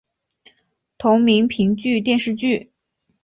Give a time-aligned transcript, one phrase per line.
[0.97, 2.71] 同名评剧电视剧